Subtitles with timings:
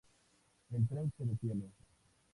[0.71, 1.69] El tren se detiene.